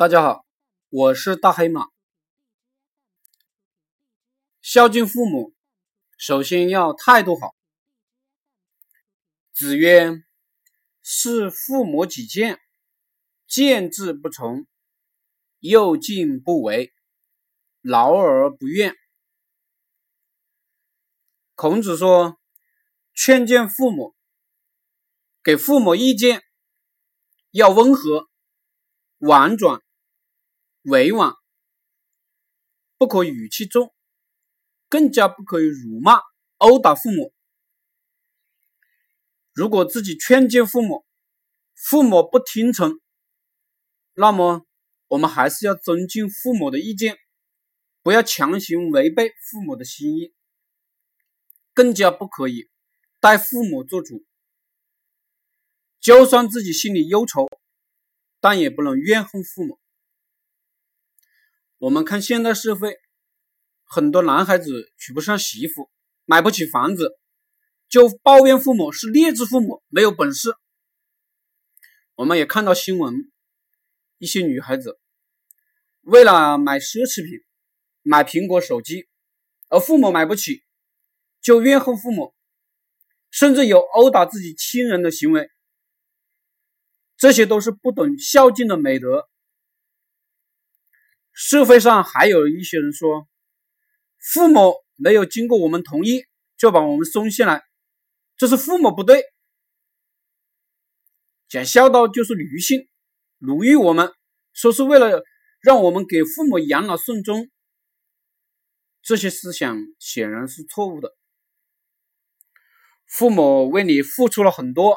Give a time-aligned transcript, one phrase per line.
[0.00, 0.46] 大家好，
[0.88, 1.90] 我是大黑马。
[4.62, 5.52] 孝敬父母，
[6.16, 7.54] 首先要态度好。
[9.52, 10.24] 子曰
[11.04, 12.58] ：“事父母己见，
[13.46, 14.66] 见之不从，
[15.58, 16.94] 又敬不为，
[17.82, 18.96] 劳而不怨。”
[21.54, 22.40] 孔子说，
[23.12, 24.14] 劝谏父母，
[25.42, 26.42] 给父母意见，
[27.50, 28.30] 要温和、
[29.18, 29.82] 婉转。
[30.84, 31.34] 委婉，
[32.96, 33.92] 不可语气重，
[34.88, 36.20] 更加不可以辱骂、
[36.56, 37.34] 殴打父母。
[39.52, 41.04] 如果自己劝谏父母，
[41.74, 42.98] 父母不听从，
[44.14, 44.66] 那么
[45.08, 47.18] 我们还是要尊敬父母的意见，
[48.00, 50.32] 不要强行违背父母的心意，
[51.74, 52.70] 更加不可以
[53.20, 54.24] 代父母做主。
[56.00, 57.46] 就算自己心里忧愁，
[58.40, 59.78] 但也不能怨恨父母。
[61.80, 62.98] 我们看现代社会，
[63.84, 65.90] 很多男孩子娶不上媳妇，
[66.26, 67.18] 买不起房子，
[67.88, 70.54] 就抱怨父母是劣质父母，没有本事。
[72.16, 73.32] 我们也看到新闻，
[74.18, 75.00] 一些女孩子
[76.02, 77.40] 为了买奢侈品，
[78.02, 79.08] 买苹果手机，
[79.70, 80.62] 而父母买不起，
[81.40, 82.34] 就怨恨父母，
[83.30, 85.48] 甚至有殴打自己亲人的行为。
[87.16, 89.29] 这些都是不懂孝敬的美德。
[91.32, 93.28] 社会上还有一些人说，
[94.18, 96.24] 父母没有经过我们同意
[96.56, 97.62] 就把我们送下来，
[98.36, 99.24] 这是父母不对。
[101.48, 102.86] 讲孝道就是女性，
[103.38, 104.12] 奴役我们，
[104.52, 105.22] 说是为了
[105.60, 107.50] 让我们给父母养老送终，
[109.02, 111.16] 这些思想显然是错误的。
[113.06, 114.96] 父母为你付出了很多，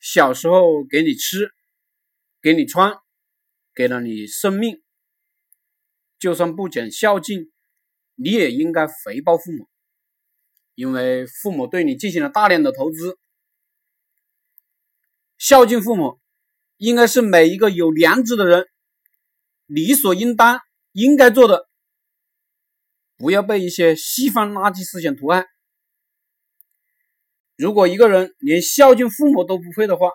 [0.00, 1.50] 小时候给你吃，
[2.42, 2.92] 给你穿，
[3.74, 4.82] 给了你生命。
[6.18, 7.50] 就算不讲孝敬，
[8.14, 9.68] 你也应该回报父母，
[10.74, 13.18] 因为父母对你进行了大量的投资。
[15.38, 16.18] 孝敬父母，
[16.78, 18.66] 应该是每一个有良知的人
[19.66, 20.60] 理所应当
[20.92, 21.68] 应该做的，
[23.18, 25.46] 不要被一些西方垃圾思想毒害。
[27.56, 30.10] 如果一个人连孝敬父母都不会的话，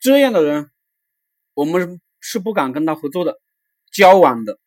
[0.00, 0.70] 这样的人，
[1.54, 3.40] 我们是不敢跟他合作的、
[3.92, 4.58] 交往的。